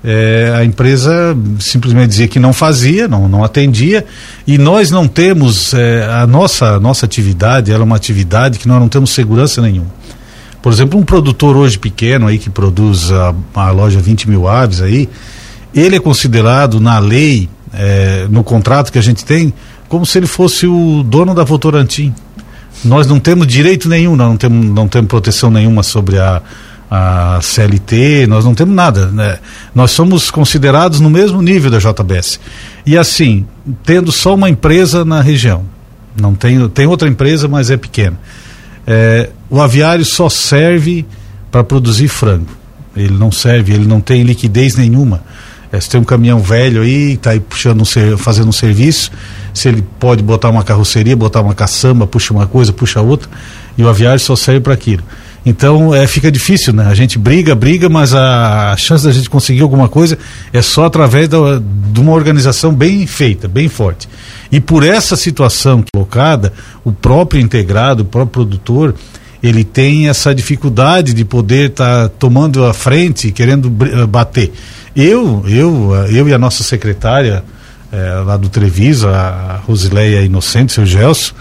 é, 0.04 0.52
a 0.56 0.64
empresa 0.64 1.36
simplesmente 1.60 2.08
dizia 2.08 2.28
que 2.28 2.40
não 2.40 2.52
fazia, 2.52 3.06
não, 3.06 3.28
não 3.28 3.44
atendia, 3.44 4.04
e 4.46 4.58
nós 4.58 4.90
não 4.90 5.06
temos, 5.06 5.72
é, 5.74 6.04
a 6.04 6.26
nossa, 6.26 6.80
nossa 6.80 7.06
atividade, 7.06 7.70
ela 7.70 7.82
é 7.82 7.84
uma 7.84 7.96
atividade 7.96 8.58
que 8.58 8.66
nós 8.66 8.80
não 8.80 8.88
temos 8.88 9.10
segurança 9.10 9.62
nenhuma. 9.62 9.90
Por 10.60 10.72
exemplo, 10.72 10.98
um 10.98 11.04
produtor 11.04 11.56
hoje 11.56 11.78
pequeno 11.78 12.26
aí 12.26 12.38
que 12.38 12.50
produz 12.50 13.10
a, 13.10 13.34
a 13.54 13.70
loja 13.70 14.00
20 14.00 14.28
mil 14.28 14.48
aves 14.48 14.80
aí, 14.80 15.08
ele 15.74 15.96
é 15.96 16.00
considerado 16.00 16.80
na 16.80 16.98
lei, 16.98 17.48
é, 17.72 18.26
no 18.30 18.44
contrato 18.44 18.92
que 18.92 18.98
a 18.98 19.02
gente 19.02 19.24
tem, 19.24 19.52
como 19.88 20.04
se 20.04 20.18
ele 20.18 20.26
fosse 20.26 20.66
o 20.66 21.02
dono 21.02 21.34
da 21.34 21.44
Votorantim. 21.44 22.14
Nós 22.84 23.06
não 23.06 23.20
temos 23.20 23.46
direito 23.46 23.88
nenhum, 23.88 24.16
não 24.16 24.36
temos, 24.36 24.66
não 24.66 24.88
temos 24.88 25.08
proteção 25.08 25.50
nenhuma 25.50 25.82
sobre 25.82 26.18
a, 26.18 26.42
a 26.94 27.38
CLT, 27.40 28.26
nós 28.26 28.44
não 28.44 28.54
temos 28.54 28.74
nada, 28.74 29.06
né? 29.06 29.38
Nós 29.74 29.92
somos 29.92 30.30
considerados 30.30 31.00
no 31.00 31.08
mesmo 31.08 31.40
nível 31.40 31.70
da 31.70 31.78
JBS. 31.78 32.38
E 32.84 32.98
assim, 32.98 33.46
tendo 33.82 34.12
só 34.12 34.34
uma 34.34 34.50
empresa 34.50 35.02
na 35.02 35.22
região, 35.22 35.64
não 36.14 36.34
tem, 36.34 36.68
tem 36.68 36.86
outra 36.86 37.08
empresa, 37.08 37.48
mas 37.48 37.70
é 37.70 37.78
pequena. 37.78 38.20
É, 38.86 39.30
o 39.48 39.58
aviário 39.62 40.04
só 40.04 40.28
serve 40.28 41.06
para 41.50 41.64
produzir 41.64 42.08
frango. 42.08 42.50
Ele 42.94 43.16
não 43.16 43.32
serve, 43.32 43.72
ele 43.72 43.86
não 43.86 44.02
tem 44.02 44.22
liquidez 44.22 44.76
nenhuma. 44.76 45.22
É, 45.72 45.80
se 45.80 45.88
tem 45.88 45.98
um 45.98 46.04
caminhão 46.04 46.40
velho 46.40 46.82
aí, 46.82 47.14
está 47.14 47.30
aí 47.30 47.40
puxando 47.40 47.80
um, 47.80 48.18
fazendo 48.18 48.50
um 48.50 48.52
serviço, 48.52 49.10
se 49.54 49.66
ele 49.66 49.82
pode 49.98 50.22
botar 50.22 50.50
uma 50.50 50.62
carroceria, 50.62 51.16
botar 51.16 51.40
uma 51.40 51.54
caçamba, 51.54 52.06
puxa 52.06 52.34
uma 52.34 52.46
coisa, 52.46 52.70
puxa 52.70 53.00
outra, 53.00 53.30
e 53.78 53.82
o 53.82 53.88
aviário 53.88 54.20
só 54.20 54.36
serve 54.36 54.60
para 54.60 54.74
aquilo. 54.74 55.02
Então 55.44 55.94
é, 55.94 56.06
fica 56.06 56.30
difícil, 56.30 56.72
né? 56.72 56.86
A 56.86 56.94
gente 56.94 57.18
briga, 57.18 57.54
briga, 57.54 57.88
mas 57.88 58.14
a, 58.14 58.76
chance 58.76 59.04
da 59.04 59.12
gente 59.12 59.28
conseguir 59.28 59.62
alguma 59.62 59.88
coisa 59.88 60.16
é 60.52 60.62
só 60.62 60.84
através 60.84 61.28
da, 61.28 61.38
de 61.92 62.00
uma 62.00 62.12
organização 62.12 62.72
bem 62.72 63.06
feita, 63.06 63.48
bem 63.48 63.68
forte. 63.68 64.08
E 64.50 64.60
por 64.60 64.84
essa 64.84 65.16
situação 65.16 65.84
colocada, 65.92 66.52
o 66.84 66.92
próprio 66.92 67.40
integrado, 67.40 68.02
o 68.02 68.06
próprio 68.06 68.44
produtor, 68.44 68.94
ele 69.42 69.64
tem 69.64 70.08
essa 70.08 70.32
dificuldade 70.32 71.12
de 71.12 71.24
poder 71.24 71.70
estar 71.70 72.08
tá 72.08 72.14
tomando 72.16 72.64
a 72.64 72.72
frente, 72.72 73.32
querendo 73.32 73.72
eh, 73.84 74.06
bater. 74.06 74.52
Eu, 74.94 75.42
eu, 75.48 75.92
eu 76.10 76.28
e 76.28 76.34
a 76.34 76.38
nossa 76.38 76.62
secretária 76.62 77.42
é, 77.90 78.12
lá 78.24 78.36
do 78.36 78.48
Treviso, 78.48 79.08
a 79.08 79.60
Rosileia 79.66 80.22
Inocente, 80.22 80.72
seu 80.72 80.86
Gelson, 80.86 81.34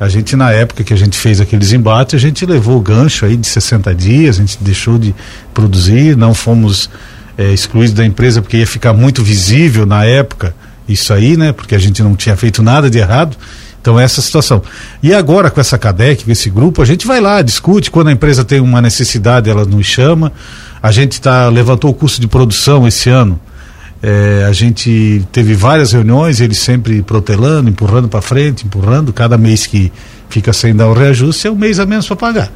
a 0.00 0.08
gente, 0.08 0.36
na 0.36 0.52
época 0.52 0.84
que 0.84 0.92
a 0.92 0.96
gente 0.96 1.18
fez 1.18 1.40
aqueles 1.40 1.72
embates, 1.72 2.14
a 2.14 2.18
gente 2.18 2.46
levou 2.46 2.76
o 2.78 2.80
gancho 2.80 3.26
aí 3.26 3.36
de 3.36 3.46
60 3.46 3.94
dias, 3.94 4.36
a 4.36 4.40
gente 4.40 4.58
deixou 4.60 4.96
de 4.98 5.14
produzir, 5.52 6.16
não 6.16 6.34
fomos 6.34 6.88
é, 7.36 7.52
excluídos 7.52 7.94
da 7.94 8.04
empresa 8.04 8.40
porque 8.40 8.58
ia 8.58 8.66
ficar 8.66 8.92
muito 8.92 9.22
visível 9.24 9.84
na 9.84 10.04
época 10.04 10.54
isso 10.88 11.12
aí, 11.12 11.36
né? 11.36 11.52
Porque 11.52 11.74
a 11.74 11.78
gente 11.78 12.02
não 12.02 12.14
tinha 12.16 12.36
feito 12.36 12.62
nada 12.62 12.88
de 12.88 12.98
errado. 12.98 13.36
Então, 13.80 13.98
essa 13.98 14.20
situação. 14.20 14.62
E 15.02 15.12
agora, 15.14 15.50
com 15.50 15.60
essa 15.60 15.78
CADEC, 15.78 16.24
com 16.24 16.30
esse 16.30 16.50
grupo, 16.50 16.80
a 16.82 16.84
gente 16.84 17.06
vai 17.06 17.20
lá, 17.20 17.42
discute. 17.42 17.90
Quando 17.90 18.08
a 18.08 18.12
empresa 18.12 18.44
tem 18.44 18.60
uma 18.60 18.80
necessidade, 18.80 19.50
ela 19.50 19.64
nos 19.64 19.86
chama. 19.86 20.32
A 20.82 20.90
gente 20.90 21.20
tá, 21.20 21.48
levantou 21.48 21.90
o 21.90 21.94
custo 21.94 22.20
de 22.20 22.26
produção 22.26 22.86
esse 22.86 23.08
ano 23.10 23.38
É, 24.02 24.46
a 24.48 24.52
gente 24.52 25.26
teve 25.32 25.54
várias 25.54 25.92
reuniões, 25.92 26.40
ele 26.40 26.54
sempre 26.54 27.02
protelando, 27.02 27.68
empurrando 27.68 28.08
para 28.08 28.22
frente, 28.22 28.64
empurrando. 28.64 29.12
Cada 29.12 29.36
mês 29.36 29.66
que 29.66 29.92
fica 30.28 30.52
sem 30.52 30.74
dar 30.74 30.88
o 30.88 30.94
reajuste 30.94 31.46
é 31.46 31.50
um 31.50 31.56
mês 31.56 31.78
a 31.78 31.86
menos 31.86 32.06
para 32.06 32.16
pagar. 32.16 32.52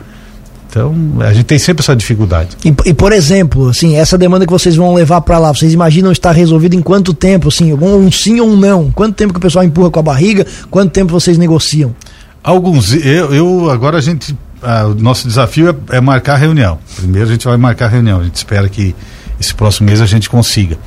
Então, 0.72 0.94
a 1.20 1.34
gente 1.34 1.44
tem 1.44 1.58
sempre 1.58 1.82
essa 1.82 1.94
dificuldade. 1.94 2.56
E, 2.64 2.74
e, 2.86 2.94
por 2.94 3.12
exemplo, 3.12 3.68
assim, 3.68 3.96
essa 3.96 4.16
demanda 4.16 4.46
que 4.46 4.52
vocês 4.52 4.74
vão 4.74 4.94
levar 4.94 5.20
para 5.20 5.38
lá, 5.38 5.52
vocês 5.52 5.74
imaginam 5.74 6.10
estar 6.10 6.32
resolvido 6.32 6.74
em 6.74 6.80
quanto 6.80 7.12
tempo, 7.12 7.48
assim, 7.48 7.74
um, 7.74 8.10
sim 8.10 8.40
ou 8.40 8.48
um 8.48 8.56
não? 8.56 8.90
Quanto 8.90 9.14
tempo 9.14 9.34
que 9.34 9.38
o 9.38 9.42
pessoal 9.42 9.64
empurra 9.64 9.90
com 9.90 10.00
a 10.00 10.02
barriga? 10.02 10.46
Quanto 10.70 10.90
tempo 10.90 11.12
vocês 11.12 11.36
negociam? 11.36 11.94
Alguns, 12.42 12.94
eu, 12.94 13.34
eu 13.34 13.70
agora 13.70 13.98
a 13.98 14.00
gente, 14.00 14.34
o 14.62 14.94
nosso 14.94 15.28
desafio 15.28 15.68
é, 15.90 15.96
é 15.96 16.00
marcar 16.00 16.34
a 16.34 16.38
reunião. 16.38 16.78
Primeiro 16.96 17.28
a 17.28 17.32
gente 17.32 17.44
vai 17.44 17.58
marcar 17.58 17.86
a 17.86 17.88
reunião, 17.88 18.20
a 18.20 18.24
gente 18.24 18.36
espera 18.36 18.66
que 18.66 18.94
esse 19.38 19.54
próximo 19.54 19.86
mês 19.86 20.00
a 20.00 20.06
gente 20.06 20.30
consiga. 20.30 20.78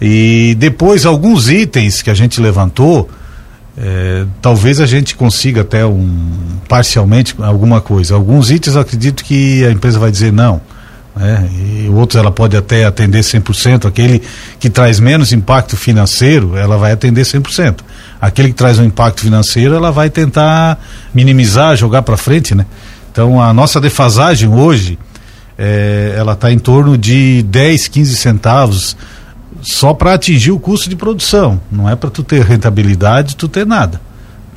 E 0.00 0.54
depois 0.58 1.04
alguns 1.04 1.48
itens 1.48 2.02
que 2.02 2.10
a 2.10 2.14
gente 2.14 2.40
levantou, 2.40 3.08
é, 3.76 4.24
talvez 4.40 4.80
a 4.80 4.86
gente 4.86 5.14
consiga 5.14 5.60
até 5.62 5.84
um 5.84 6.32
parcialmente 6.68 7.34
alguma 7.38 7.80
coisa. 7.80 8.14
Alguns 8.14 8.50
itens 8.50 8.76
eu 8.76 8.82
acredito 8.82 9.24
que 9.24 9.64
a 9.64 9.70
empresa 9.70 9.98
vai 9.98 10.10
dizer 10.10 10.32
não. 10.32 10.60
Né? 11.14 11.48
E 11.52 11.88
outros 11.88 12.18
ela 12.18 12.30
pode 12.30 12.56
até 12.56 12.84
atender 12.84 13.20
100%. 13.20 13.86
Aquele 13.86 14.22
que 14.60 14.70
traz 14.70 15.00
menos 15.00 15.32
impacto 15.32 15.76
financeiro, 15.76 16.56
ela 16.56 16.76
vai 16.76 16.92
atender 16.92 17.22
100%. 17.22 17.80
Aquele 18.20 18.48
que 18.48 18.54
traz 18.54 18.78
um 18.78 18.84
impacto 18.84 19.22
financeiro, 19.22 19.74
ela 19.74 19.90
vai 19.90 20.10
tentar 20.10 20.78
minimizar, 21.12 21.76
jogar 21.76 22.02
para 22.02 22.16
frente, 22.16 22.54
né? 22.54 22.66
Então 23.10 23.40
a 23.40 23.52
nossa 23.52 23.80
defasagem 23.80 24.48
hoje, 24.48 24.98
é, 25.56 26.14
ela 26.16 26.34
está 26.34 26.52
em 26.52 26.58
torno 26.58 26.96
de 26.96 27.42
10, 27.48 27.88
15 27.88 28.16
centavos 28.16 28.96
só 29.62 29.92
para 29.92 30.14
atingir 30.14 30.50
o 30.50 30.58
custo 30.58 30.88
de 30.88 30.96
produção. 30.96 31.60
Não 31.70 31.88
é 31.88 31.96
para 31.96 32.10
tu 32.10 32.22
ter 32.22 32.42
rentabilidade, 32.42 33.36
tu 33.36 33.48
ter 33.48 33.66
nada. 33.66 34.00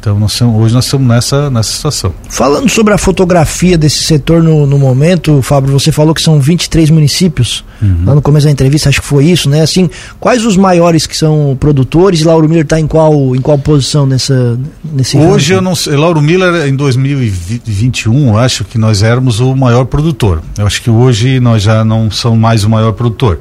Então 0.02 0.18
nós 0.20 0.34
somos, 0.34 0.60
hoje 0.60 0.74
nós 0.74 0.86
estamos 0.86 1.08
nessa, 1.08 1.48
nessa 1.52 1.72
situação. 1.72 2.12
Falando 2.28 2.68
sobre 2.68 2.92
a 2.92 2.98
fotografia 2.98 3.78
desse 3.78 4.04
setor 4.04 4.42
no, 4.42 4.66
no 4.66 4.80
momento, 4.80 5.44
Fábio, 5.44 5.72
você 5.72 5.92
falou 5.92 6.16
que 6.16 6.24
são 6.24 6.40
23 6.40 6.90
municípios. 6.90 7.64
Uhum. 7.80 8.06
Lá 8.08 8.16
no 8.16 8.22
começo 8.22 8.48
da 8.48 8.52
entrevista, 8.52 8.90
acho 8.90 9.00
que 9.00 9.08
foi 9.08 9.26
isso, 9.26 9.48
né? 9.48 9.62
Assim, 9.62 9.88
quais 10.20 10.44
os 10.44 10.58
maiores 10.58 11.06
que 11.06 11.16
são 11.16 11.56
produtores 11.60 12.22
e 12.22 12.24
Lauro 12.24 12.50
Miller 12.50 12.64
está 12.64 12.80
em 12.80 12.88
qual, 12.88 13.36
em 13.36 13.42
qual 13.42 13.60
posição 13.60 14.08
nessa, 14.08 14.60
nesse 14.92 15.18
Hoje 15.18 15.54
eu 15.54 15.62
não 15.62 15.76
sei. 15.76 15.96
Lauro 15.96 16.20
Miller, 16.20 16.68
em 16.68 16.76
2021, 16.76 18.36
acho 18.40 18.64
que 18.64 18.80
nós 18.80 19.04
éramos 19.04 19.40
o 19.40 19.56
maior 19.56 19.86
produtor. 19.86 20.42
Eu 20.58 20.66
acho 20.66 20.82
que 20.82 20.90
hoje 20.90 21.40
nós 21.40 21.62
já 21.62 21.86
não 21.86 22.10
somos 22.10 22.40
mais 22.40 22.64
o 22.64 22.70
maior 22.72 22.94
produtor. 22.94 23.40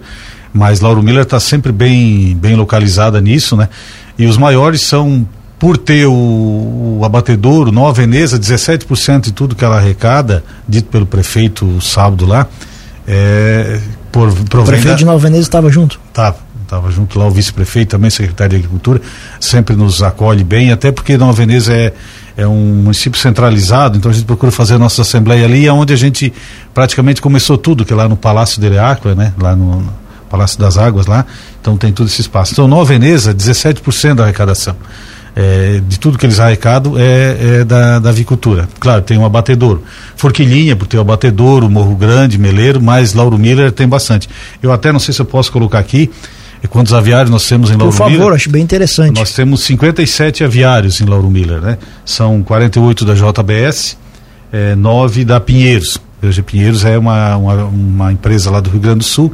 Mas 0.53 0.81
Lauro 0.81 1.03
Miller 1.03 1.23
está 1.23 1.39
sempre 1.39 1.71
bem, 1.73 2.37
bem 2.37 2.57
localizada 2.57 3.21
nisso, 3.21 3.57
né? 3.57 3.69
E 4.19 4.27
os 4.27 4.37
maiores 4.37 4.83
são, 4.83 5.27
por 5.59 5.77
ter 5.77 6.07
o, 6.07 6.99
o 6.99 7.05
abatedouro, 7.05 7.71
Nova 7.71 7.93
Veneza, 7.93 8.39
17% 8.39 9.21
de 9.21 9.33
tudo 9.33 9.55
que 9.55 9.65
ela 9.65 9.77
arrecada, 9.77 10.45
dito 10.69 10.89
pelo 10.89 11.07
prefeito 11.07 11.81
sábado 11.81 12.27
lá, 12.27 12.47
é, 13.07 13.81
por, 14.11 14.29
o 14.29 14.65
prefeito 14.65 14.97
de 14.97 15.05
Nova 15.05 15.19
Veneza 15.19 15.43
estava 15.43 15.71
junto? 15.71 16.01
Estava, 16.09 16.37
estava 16.63 16.91
junto 16.91 17.19
lá 17.19 17.27
o 17.27 17.31
vice-prefeito 17.31 17.91
também, 17.91 18.11
secretário 18.11 18.51
de 18.51 18.57
Agricultura, 18.57 19.01
sempre 19.41 19.77
nos 19.77 20.03
acolhe 20.03 20.43
bem, 20.43 20.73
até 20.73 20.91
porque 20.91 21.17
Nova 21.17 21.33
Veneza 21.33 21.73
é, 21.73 21.93
é 22.37 22.47
um 22.47 22.83
município 22.83 23.19
centralizado, 23.19 23.97
então 23.97 24.11
a 24.11 24.15
gente 24.15 24.27
procura 24.27 24.51
fazer 24.51 24.75
a 24.75 24.79
nossa 24.79 25.03
assembleia 25.03 25.45
ali, 25.45 25.67
é 25.67 25.73
onde 25.73 25.93
a 25.93 25.97
gente 25.97 26.33
praticamente 26.75 27.23
começou 27.23 27.57
tudo, 27.57 27.85
que 27.85 27.93
é 27.93 27.97
lá 27.97 28.09
no 28.09 28.17
Palácio 28.17 28.61
de 28.61 28.69
Leáqua, 28.69 29.15
né? 29.15 29.33
Lá 29.39 29.55
no, 29.55 29.85
Palácio 30.31 30.59
das 30.59 30.79
Águas 30.79 31.07
lá, 31.07 31.27
então 31.61 31.77
tem 31.77 31.93
todo 31.93 32.07
esse 32.07 32.21
espaço. 32.21 32.53
Então, 32.53 32.69
Nova 32.69 32.85
Veneza, 32.85 33.35
17% 33.35 34.15
da 34.15 34.25
arrecadação. 34.25 34.77
É, 35.35 35.81
de 35.87 35.99
tudo 35.99 36.19
que 36.19 36.27
eles 36.27 36.41
arrecadam 36.41 36.95
é, 36.97 37.61
é 37.61 37.65
da, 37.65 37.99
da, 37.99 38.09
avicultura. 38.09 38.69
Claro, 38.81 39.03
tem 39.03 39.17
um 39.17 39.25
abatedouro. 39.25 39.83
Forquilinha, 40.17 40.75
por 40.75 40.87
ter 40.87 40.97
o 40.97 41.01
abatedouro, 41.01 41.71
Morro 41.71 41.95
Grande, 41.95 42.37
Meleiro, 42.37 42.83
mas 42.83 43.15
Lauro 43.15 43.39
Miller 43.39 43.71
tem 43.71 43.89
bastante. 43.89 44.29
Eu 44.61 44.73
até 44.73 44.91
não 44.91 44.99
sei 44.99 45.15
se 45.15 45.21
eu 45.21 45.27
posso 45.27 45.53
colocar 45.53 45.79
aqui 45.79 46.11
é 46.63 46.67
quantos 46.67 46.93
aviários 46.93 47.31
nós 47.31 47.47
temos 47.47 47.71
em 47.71 47.77
Lauro 47.77 47.93
Miller. 47.93 48.11
Por 48.11 48.19
favor, 48.19 48.35
acho 48.35 48.51
bem 48.51 48.63
interessante. 48.63 49.19
Nós 49.19 49.33
temos 49.33 49.63
57 49.63 50.45
aviários 50.45 51.01
em 51.01 51.05
Lauro 51.05 51.31
Miller, 51.31 51.61
né? 51.61 51.79
São 52.05 52.43
48 52.43 53.05
da 53.05 53.15
JBS, 53.15 53.97
é, 54.53 54.75
9 54.75 55.25
da 55.25 55.41
Pinheiros. 55.41 55.99
Veja, 56.21 56.43
Pinheiros 56.43 56.85
é 56.85 56.99
uma, 56.99 57.37
uma, 57.37 57.65
uma 57.65 58.13
empresa 58.13 58.51
lá 58.51 58.61
do 58.61 58.69
Rio 58.69 58.81
Grande 58.81 58.99
do 58.99 59.05
Sul 59.05 59.33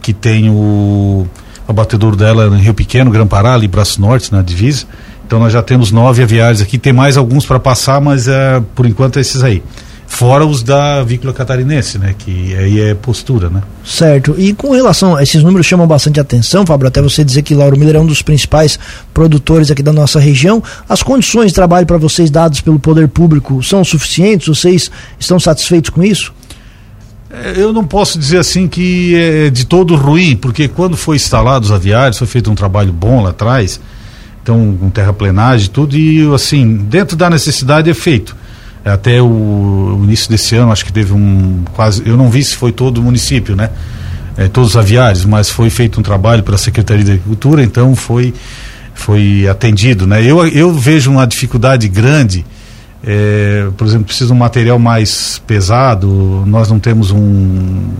que 0.00 0.12
tem 0.12 0.50
o 0.50 1.26
abatedouro 1.66 2.16
dela 2.16 2.46
em 2.56 2.60
Rio 2.60 2.74
Pequeno, 2.74 3.10
Gran 3.10 3.26
Pará, 3.26 3.54
ali 3.54 3.66
Braço 3.66 4.00
Norte, 4.00 4.32
na 4.32 4.42
divisa. 4.42 4.86
Então 5.26 5.40
nós 5.40 5.52
já 5.52 5.62
temos 5.62 5.90
nove 5.90 6.22
aviários 6.22 6.62
aqui, 6.62 6.78
tem 6.78 6.92
mais 6.92 7.16
alguns 7.16 7.44
para 7.44 7.58
passar, 7.58 8.00
mas 8.00 8.28
é, 8.28 8.62
por 8.74 8.86
enquanto 8.86 9.18
é 9.18 9.20
esses 9.20 9.42
aí. 9.42 9.62
Fora 10.06 10.46
os 10.46 10.62
da 10.62 11.00
avícola 11.00 11.32
catarinense, 11.32 11.98
né? 11.98 12.14
Que 12.16 12.54
aí 12.54 12.80
é 12.80 12.94
postura, 12.94 13.50
né? 13.50 13.60
Certo. 13.84 14.36
E 14.38 14.54
com 14.54 14.70
relação 14.70 15.16
a 15.16 15.22
esses 15.22 15.42
números 15.42 15.66
chamam 15.66 15.86
bastante 15.86 16.20
atenção, 16.20 16.64
Fábio, 16.64 16.86
até 16.86 17.02
você 17.02 17.24
dizer 17.24 17.42
que 17.42 17.54
Lauro 17.54 17.76
Miller 17.76 17.96
é 17.96 18.00
um 18.00 18.06
dos 18.06 18.22
principais 18.22 18.78
produtores 19.12 19.68
aqui 19.68 19.82
da 19.82 19.92
nossa 19.92 20.20
região. 20.20 20.62
As 20.88 21.02
condições 21.02 21.48
de 21.48 21.54
trabalho 21.54 21.86
para 21.86 21.98
vocês 21.98 22.30
dadas 22.30 22.60
pelo 22.60 22.78
poder 22.78 23.08
público 23.08 23.62
são 23.64 23.84
suficientes? 23.84 24.46
Vocês 24.46 24.90
estão 25.18 25.40
satisfeitos 25.40 25.90
com 25.90 26.04
isso? 26.04 26.32
É, 27.30 27.54
eu 27.56 27.72
não 27.72 27.84
posso 27.84 28.18
dizer 28.18 28.38
assim 28.38 28.68
que 28.68 29.14
é 29.14 29.50
de 29.50 29.66
todo 29.66 29.96
ruim, 29.96 30.36
porque 30.36 30.68
quando 30.68 30.96
foi 30.96 31.16
instalado 31.16 31.64
os 31.64 31.72
aviários, 31.72 32.18
foi 32.18 32.26
feito 32.26 32.50
um 32.50 32.54
trabalho 32.54 32.92
bom 32.92 33.22
lá 33.22 33.30
atrás, 33.30 33.80
então 34.42 34.76
com 34.78 34.90
terraplenagem 34.90 35.66
e 35.66 35.70
tudo, 35.70 35.96
e 35.96 36.32
assim, 36.34 36.76
dentro 36.76 37.16
da 37.16 37.28
necessidade 37.28 37.90
é 37.90 37.94
feito. 37.94 38.36
Até 38.84 39.20
o, 39.20 39.26
o, 39.26 40.04
início 40.04 40.30
desse 40.30 40.54
ano, 40.54 40.70
acho 40.70 40.84
que 40.84 40.92
teve 40.92 41.12
um 41.12 41.64
quase, 41.72 42.02
eu 42.06 42.16
não 42.16 42.30
vi 42.30 42.44
se 42.44 42.54
foi 42.54 42.70
todo 42.70 42.98
o 42.98 43.02
município, 43.02 43.56
né? 43.56 43.70
É, 44.36 44.46
todos 44.46 44.70
os 44.70 44.76
aviários, 44.76 45.24
mas 45.24 45.50
foi 45.50 45.70
feito 45.70 45.98
um 45.98 46.02
trabalho 46.02 46.44
pela 46.44 46.58
Secretaria 46.58 47.04
da 47.04 47.12
Agricultura, 47.12 47.64
então 47.64 47.96
foi 47.96 48.32
foi 48.94 49.46
atendido, 49.48 50.06
né? 50.06 50.24
Eu, 50.24 50.46
eu 50.46 50.72
vejo 50.72 51.10
uma 51.10 51.26
dificuldade 51.26 51.88
grande 51.88 52.46
é, 53.04 53.68
por 53.76 53.86
exemplo, 53.86 54.06
precisa 54.06 54.28
de 54.28 54.32
um 54.32 54.36
material 54.36 54.78
mais 54.78 55.38
pesado, 55.46 56.44
nós 56.46 56.68
não 56.68 56.78
temos 56.78 57.10
um 57.10 57.90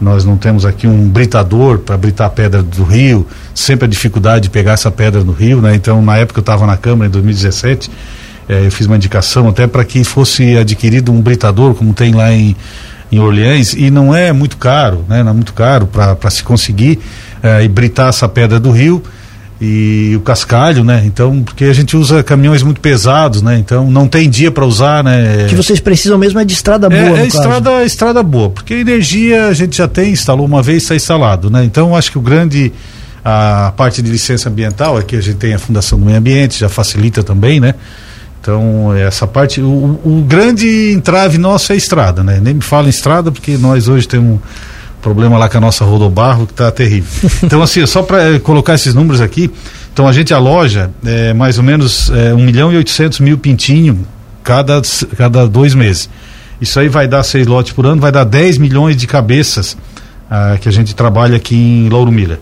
nós 0.00 0.26
não 0.26 0.36
temos 0.36 0.66
aqui 0.66 0.86
um 0.86 1.08
britador 1.08 1.78
para 1.78 1.96
britar 1.96 2.26
a 2.26 2.30
pedra 2.30 2.62
do 2.62 2.84
rio, 2.84 3.26
sempre 3.54 3.86
a 3.86 3.88
dificuldade 3.88 4.44
de 4.44 4.50
pegar 4.50 4.72
essa 4.72 4.90
pedra 4.90 5.24
no 5.24 5.32
rio, 5.32 5.62
né? 5.62 5.74
Então, 5.74 6.02
na 6.02 6.18
época 6.18 6.38
eu 6.38 6.42
estava 6.42 6.66
na 6.66 6.76
Câmara 6.76 7.08
em 7.08 7.10
2017, 7.10 7.90
é, 8.46 8.66
eu 8.66 8.70
fiz 8.70 8.86
uma 8.86 8.96
indicação 8.96 9.48
até 9.48 9.66
para 9.66 9.82
que 9.84 10.04
fosse 10.04 10.56
adquirido 10.56 11.10
um 11.10 11.20
britador, 11.22 11.74
como 11.74 11.94
tem 11.94 12.12
lá 12.12 12.30
em, 12.30 12.54
em 13.10 13.18
Orleans, 13.18 13.72
e 13.72 13.90
não 13.90 14.14
é 14.14 14.32
muito 14.32 14.58
caro, 14.58 15.02
né? 15.08 15.22
Não 15.22 15.30
é 15.30 15.34
muito 15.34 15.54
caro 15.54 15.86
para 15.86 16.30
se 16.30 16.42
conseguir 16.42 17.00
é, 17.42 17.64
e 17.64 17.68
britar 17.68 18.10
essa 18.10 18.28
pedra 18.28 18.60
do 18.60 18.70
rio 18.70 19.02
e 19.60 20.14
o 20.16 20.20
cascalho, 20.20 20.84
né? 20.84 21.02
Então, 21.06 21.42
porque 21.42 21.64
a 21.64 21.72
gente 21.72 21.96
usa 21.96 22.22
caminhões 22.22 22.62
muito 22.62 22.80
pesados, 22.80 23.40
né? 23.40 23.58
Então 23.58 23.90
não 23.90 24.06
tem 24.06 24.28
dia 24.28 24.50
para 24.50 24.64
usar, 24.66 25.02
né? 25.02 25.44
O 25.44 25.48
que 25.48 25.54
vocês 25.54 25.80
precisam 25.80 26.18
mesmo 26.18 26.38
é 26.38 26.44
de 26.44 26.52
estrada 26.52 26.88
boa, 26.88 27.18
É, 27.18 27.22
é 27.22 27.26
estrada, 27.26 27.84
estrada 27.84 28.22
boa, 28.22 28.50
porque 28.50 28.74
energia 28.74 29.46
a 29.46 29.54
gente 29.54 29.76
já 29.78 29.88
tem, 29.88 30.12
instalou 30.12 30.44
uma 30.44 30.62
vez, 30.62 30.82
está 30.82 30.94
instalado, 30.94 31.48
né? 31.50 31.64
Então 31.64 31.96
acho 31.96 32.10
que 32.12 32.18
o 32.18 32.20
grande 32.20 32.72
a 33.24 33.72
parte 33.76 34.00
de 34.02 34.10
licença 34.10 34.48
ambiental 34.48 34.96
aqui 34.96 35.16
a 35.16 35.20
gente 35.20 35.38
tem 35.38 35.52
a 35.52 35.58
Fundação 35.58 35.98
do 35.98 36.04
Meio 36.04 36.18
Ambiente, 36.18 36.60
já 36.60 36.68
facilita 36.68 37.24
também, 37.24 37.58
né? 37.58 37.74
Então, 38.40 38.94
essa 38.94 39.26
parte, 39.26 39.60
o, 39.60 39.98
o 40.04 40.24
grande 40.24 40.92
entrave 40.92 41.36
nosso 41.36 41.72
é 41.72 41.74
a 41.74 41.76
estrada, 41.76 42.22
né? 42.22 42.38
Nem 42.40 42.54
me 42.54 42.60
fala 42.60 42.86
em 42.86 42.90
estrada, 42.90 43.32
porque 43.32 43.58
nós 43.58 43.88
hoje 43.88 44.06
temos 44.06 44.38
problema 45.06 45.38
lá 45.38 45.48
com 45.48 45.58
a 45.58 45.60
nossa 45.60 45.84
rodobarro 45.84 46.46
que 46.48 46.52
está 46.52 46.68
terrível. 46.72 47.30
Então, 47.44 47.62
assim, 47.62 47.86
só 47.86 48.02
para 48.02 48.34
eh, 48.34 48.38
colocar 48.40 48.74
esses 48.74 48.92
números 48.92 49.20
aqui, 49.20 49.48
então 49.92 50.08
a 50.08 50.12
gente 50.12 50.34
aloja 50.34 50.90
é, 51.04 51.32
mais 51.32 51.58
ou 51.58 51.64
menos 51.64 52.10
é, 52.10 52.34
1 52.34 52.38
milhão 52.38 52.72
e 52.72 52.76
800 52.76 53.20
mil 53.20 53.38
pintinho 53.38 54.04
cada, 54.42 54.82
cada 55.16 55.46
dois 55.46 55.74
meses. 55.74 56.10
Isso 56.60 56.80
aí 56.80 56.88
vai 56.88 57.06
dar 57.06 57.22
seis 57.22 57.46
lotes 57.46 57.72
por 57.72 57.86
ano, 57.86 58.00
vai 58.00 58.10
dar 58.10 58.24
10 58.24 58.58
milhões 58.58 58.96
de 58.96 59.06
cabeças 59.06 59.76
ah, 60.28 60.56
que 60.60 60.68
a 60.68 60.72
gente 60.72 60.92
trabalha 60.92 61.36
aqui 61.36 61.54
em 61.54 61.88
Lauro 61.88 62.10
Miller. 62.10 62.40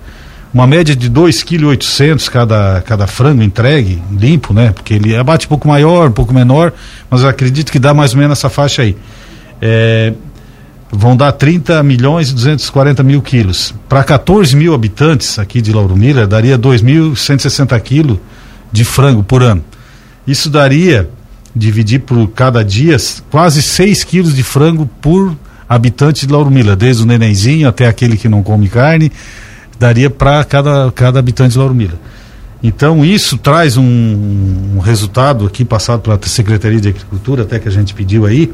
Uma 0.52 0.66
média 0.66 0.96
de 0.96 1.10
2,8 1.10 2.16
kg 2.16 2.30
cada, 2.30 2.82
cada 2.86 3.06
frango 3.06 3.42
entregue, 3.42 4.00
limpo, 4.10 4.54
né? 4.54 4.70
Porque 4.70 4.94
ele 4.94 5.14
abate 5.14 5.46
um 5.46 5.48
pouco 5.50 5.68
maior, 5.68 6.08
um 6.08 6.12
pouco 6.12 6.32
menor, 6.32 6.72
mas 7.10 7.22
eu 7.22 7.28
acredito 7.28 7.70
que 7.70 7.78
dá 7.78 7.92
mais 7.92 8.14
ou 8.14 8.20
menos 8.20 8.38
essa 8.38 8.48
faixa 8.48 8.82
aí. 8.82 8.96
É, 9.60 10.14
vão 10.96 11.16
dar 11.16 11.32
30 11.32 11.82
milhões 11.82 12.30
e 12.30 12.34
240 12.34 13.02
mil 13.02 13.20
quilos. 13.20 13.74
Para 13.88 14.04
14 14.04 14.54
mil 14.54 14.74
habitantes 14.74 15.38
aqui 15.38 15.60
de 15.60 15.72
Lauro 15.72 15.96
Miller, 15.96 16.26
daria 16.26 16.58
2.160 16.58 17.78
quilos 17.80 18.18
de 18.70 18.84
frango 18.84 19.22
por 19.22 19.42
ano. 19.42 19.62
Isso 20.26 20.48
daria, 20.48 21.10
dividir 21.54 22.00
por 22.00 22.28
cada 22.28 22.64
dia, 22.64 22.96
quase 23.30 23.62
6 23.62 24.04
quilos 24.04 24.34
de 24.34 24.42
frango 24.42 24.88
por 25.00 25.36
habitante 25.68 26.26
de 26.26 26.32
Lauro 26.32 26.50
Miller, 26.50 26.76
desde 26.76 27.02
o 27.02 27.06
nenenzinho 27.06 27.68
até 27.68 27.86
aquele 27.86 28.16
que 28.16 28.28
não 28.28 28.42
come 28.42 28.68
carne. 28.68 29.10
daria 29.78 30.08
para 30.08 30.44
cada, 30.44 30.92
cada 30.92 31.18
habitante 31.18 31.52
de 31.52 31.58
Lauro 31.58 31.74
Miller. 31.74 31.96
Então 32.62 33.04
isso 33.04 33.36
traz 33.36 33.76
um, 33.76 33.84
um, 33.84 34.78
resultado 34.78 35.44
aqui 35.44 35.64
passado 35.64 36.00
pela 36.00 36.18
Secretaria 36.22 36.80
de 36.80 36.88
Agricultura, 36.88 37.42
até 37.42 37.58
que 37.58 37.68
a 37.68 37.70
gente 37.70 37.92
pediu 37.92 38.24
aí, 38.24 38.50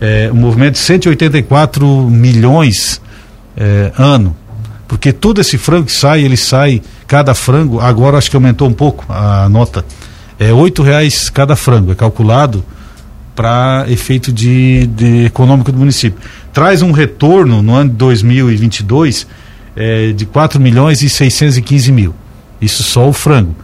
é, 0.00 0.30
um 0.32 0.36
movimento 0.36 0.74
de 0.74 0.80
184 0.80 1.86
milhões 2.10 3.00
é, 3.56 3.92
ano. 3.98 4.36
Porque 4.88 5.12
todo 5.12 5.40
esse 5.40 5.56
frango 5.56 5.86
que 5.86 5.92
sai, 5.92 6.22
ele 6.22 6.36
sai, 6.36 6.82
cada 7.06 7.34
frango, 7.34 7.78
agora 7.78 8.18
acho 8.18 8.30
que 8.30 8.36
aumentou 8.36 8.66
um 8.66 8.72
pouco 8.72 9.04
a 9.08 9.48
nota, 9.48 9.84
é 10.38 10.52
oito 10.52 10.82
reais 10.82 11.28
cada 11.28 11.54
frango, 11.54 11.92
é 11.92 11.94
calculado 11.94 12.64
para 13.36 13.84
efeito 13.88 14.32
de, 14.32 14.86
de, 14.88 15.26
econômico 15.26 15.70
do 15.70 15.78
município. 15.78 16.18
Traz 16.52 16.82
um 16.82 16.90
retorno 16.90 17.62
no 17.62 17.74
ano 17.74 17.90
de 17.90 17.96
2022 17.96 19.26
é, 19.76 20.12
de 20.12 20.26
4 20.26 20.60
milhões 20.60 21.02
e 21.02 21.08
615 21.08 21.92
mil. 21.92 22.14
Isso 22.60 22.82
só 22.82 23.08
o 23.08 23.12
frango. 23.12 23.54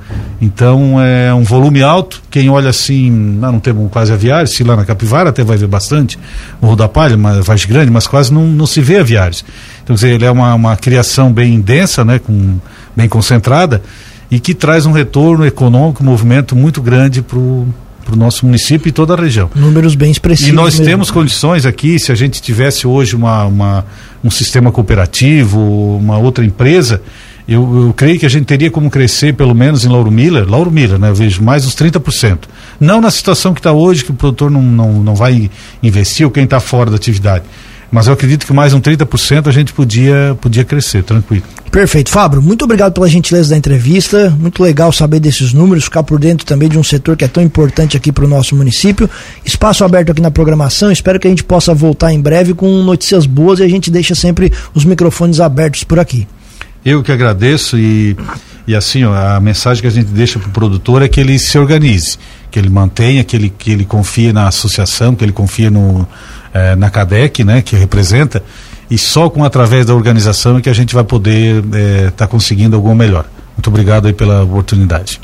Então 0.40 1.00
é 1.00 1.32
um 1.34 1.42
volume 1.42 1.82
alto. 1.82 2.22
Quem 2.30 2.48
olha 2.48 2.70
assim, 2.70 3.10
não, 3.10 3.52
não 3.52 3.60
temos 3.60 3.90
quase 3.90 4.12
aviários, 4.12 4.54
se 4.54 4.64
lá 4.64 4.74
na 4.74 4.84
Capivara 4.84 5.30
até 5.30 5.44
vai 5.44 5.56
ver 5.56 5.66
bastante, 5.66 6.18
Morro 6.60 6.76
da 6.76 6.88
Palha, 6.88 7.16
mas 7.16 7.44
faz 7.44 7.64
grande, 7.64 7.90
mas 7.90 8.06
quase 8.06 8.32
não, 8.32 8.46
não 8.46 8.66
se 8.66 8.80
vê 8.80 8.98
aviários. 8.98 9.44
Então, 9.84 9.94
quer 9.94 10.06
dizer, 10.06 10.14
ele 10.14 10.24
é 10.24 10.30
uma, 10.30 10.54
uma 10.54 10.76
criação 10.76 11.32
bem 11.32 11.60
densa, 11.60 12.04
né, 12.04 12.18
com, 12.18 12.58
bem 12.96 13.08
concentrada, 13.08 13.82
e 14.30 14.40
que 14.40 14.54
traz 14.54 14.86
um 14.86 14.92
retorno 14.92 15.46
econômico, 15.46 16.02
um 16.02 16.06
movimento 16.06 16.56
muito 16.56 16.80
grande 16.80 17.22
para 17.22 17.38
o 17.38 17.68
para 18.06 18.14
o 18.14 18.16
nosso 18.16 18.46
município 18.46 18.88
e 18.88 18.92
toda 18.92 19.14
a 19.14 19.16
região. 19.16 19.50
Números 19.52 19.96
bem 19.96 20.12
expressivos. 20.12 20.52
E 20.52 20.54
nós 20.54 20.74
mesmo. 20.74 20.86
temos 20.86 21.10
condições 21.10 21.66
aqui, 21.66 21.98
se 21.98 22.12
a 22.12 22.14
gente 22.14 22.40
tivesse 22.40 22.86
hoje 22.86 23.16
uma, 23.16 23.44
uma, 23.46 23.84
um 24.22 24.30
sistema 24.30 24.70
cooperativo, 24.70 25.58
uma 25.96 26.16
outra 26.16 26.44
empresa, 26.44 27.02
eu, 27.48 27.86
eu, 27.86 27.94
creio 27.94 28.18
que 28.18 28.26
a 28.26 28.28
gente 28.28 28.44
teria 28.44 28.70
como 28.70 28.90
crescer, 28.90 29.34
pelo 29.34 29.54
menos 29.54 29.84
em 29.84 29.88
Lauro 29.88 30.10
Miller, 30.10 30.48
Lauro 30.48 30.70
Miller, 30.70 30.98
né? 30.98 31.10
Eu 31.10 31.14
vejo 31.14 31.42
mais 31.42 31.64
uns 31.64 31.76
30%. 31.76 32.40
Não 32.80 33.00
na 33.00 33.10
situação 33.10 33.54
que 33.54 33.60
está 33.60 33.72
hoje, 33.72 34.04
que 34.04 34.10
o 34.10 34.14
produtor 34.14 34.50
não, 34.50 34.62
não, 34.62 34.92
não 34.94 35.14
vai 35.14 35.48
investir 35.82 36.26
ou 36.26 36.32
quem 36.32 36.44
está 36.44 36.58
fora 36.58 36.90
da 36.90 36.96
atividade. 36.96 37.44
Mas 37.90 38.08
eu 38.08 38.12
acredito 38.12 38.44
que 38.44 38.52
mais 38.52 38.74
um 38.74 38.80
30% 38.80 39.46
a 39.46 39.52
gente 39.52 39.72
podia, 39.72 40.36
podia 40.40 40.64
crescer, 40.64 41.04
tranquilo. 41.04 41.44
Perfeito. 41.70 42.10
Fábio, 42.10 42.42
muito 42.42 42.64
obrigado 42.64 42.92
pela 42.92 43.08
gentileza 43.08 43.50
da 43.50 43.56
entrevista. 43.56 44.28
Muito 44.40 44.60
legal 44.62 44.90
saber 44.90 45.20
desses 45.20 45.52
números, 45.52 45.84
ficar 45.84 46.02
por 46.02 46.18
dentro 46.18 46.44
também 46.44 46.68
de 46.68 46.76
um 46.76 46.82
setor 46.82 47.16
que 47.16 47.24
é 47.24 47.28
tão 47.28 47.42
importante 47.42 47.96
aqui 47.96 48.10
para 48.10 48.24
o 48.24 48.28
nosso 48.28 48.56
município. 48.56 49.08
Espaço 49.44 49.84
aberto 49.84 50.10
aqui 50.10 50.20
na 50.20 50.32
programação. 50.32 50.90
Espero 50.90 51.20
que 51.20 51.28
a 51.28 51.30
gente 51.30 51.44
possa 51.44 51.72
voltar 51.72 52.12
em 52.12 52.20
breve 52.20 52.54
com 52.54 52.66
notícias 52.82 53.24
boas 53.24 53.60
e 53.60 53.62
a 53.62 53.68
gente 53.68 53.88
deixa 53.88 54.16
sempre 54.16 54.52
os 54.74 54.84
microfones 54.84 55.38
abertos 55.38 55.84
por 55.84 56.00
aqui. 56.00 56.26
Eu 56.86 57.02
que 57.02 57.10
agradeço 57.10 57.76
e, 57.76 58.16
e 58.64 58.72
assim, 58.72 59.02
ó, 59.02 59.12
a 59.12 59.40
mensagem 59.40 59.80
que 59.82 59.88
a 59.88 59.90
gente 59.90 60.06
deixa 60.06 60.38
para 60.38 60.48
o 60.48 60.52
produtor 60.52 61.02
é 61.02 61.08
que 61.08 61.18
ele 61.18 61.36
se 61.36 61.58
organize, 61.58 62.16
que 62.48 62.60
ele 62.60 62.70
mantenha, 62.70 63.24
que 63.24 63.34
ele, 63.34 63.50
que 63.50 63.72
ele 63.72 63.84
confie 63.84 64.32
na 64.32 64.46
associação, 64.46 65.12
que 65.12 65.24
ele 65.24 65.32
confie 65.32 65.68
no, 65.68 66.06
eh, 66.54 66.76
na 66.76 66.88
CADEC, 66.88 67.42
né, 67.42 67.60
que 67.60 67.74
representa, 67.74 68.40
e 68.88 68.96
só 68.96 69.28
com 69.28 69.42
através 69.42 69.84
da 69.84 69.96
organização 69.96 70.58
é 70.58 70.62
que 70.62 70.68
a 70.68 70.72
gente 70.72 70.94
vai 70.94 71.02
poder 71.02 71.56
estar 71.56 71.76
eh, 71.76 72.10
tá 72.16 72.26
conseguindo 72.28 72.76
algo 72.76 72.94
melhor. 72.94 73.26
Muito 73.56 73.66
obrigado 73.66 74.06
aí 74.06 74.12
pela 74.12 74.44
oportunidade. 74.44 75.20